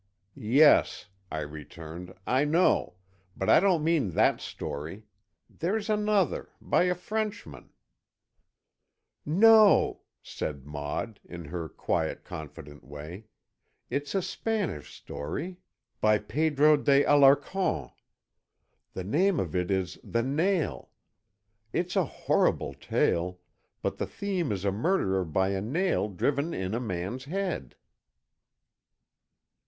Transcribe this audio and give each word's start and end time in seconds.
"Yes," 0.33 1.09
I 1.31 1.41
returned, 1.41 2.15
"I 2.25 2.43
know, 2.43 2.95
but 3.37 3.51
I 3.51 3.59
don't 3.59 3.83
mean 3.83 4.15
that 4.15 4.41
story. 4.41 5.03
There's 5.47 5.91
another—by 5.91 6.85
a 6.85 6.95
Frenchman——" 6.95 7.69
"No," 9.27 10.01
said 10.23 10.65
Maud, 10.65 11.19
in 11.23 11.45
her 11.45 11.69
quiet, 11.69 12.23
confident 12.23 12.83
way, 12.83 13.25
"it's 13.91 14.15
a 14.15 14.23
Spanish 14.23 14.91
story, 14.91 15.59
by 15.99 16.17
Pedro 16.17 16.77
de 16.77 17.03
Alarcón. 17.03 17.91
The 18.93 19.03
name 19.03 19.39
of 19.39 19.55
it 19.55 19.69
is 19.69 19.99
The 20.03 20.23
Nail. 20.23 20.89
It's 21.73 21.95
a 21.95 22.05
horrible 22.05 22.73
tale, 22.73 23.37
but 23.83 23.97
the 23.97 24.07
theme 24.07 24.51
is 24.51 24.65
a 24.65 24.71
murder 24.71 25.23
by 25.23 25.49
a 25.49 25.61
nail 25.61 26.09
driven 26.09 26.55
in 26.55 26.73
a 26.73 26.79
man's 26.79 27.25
head." 27.25 27.75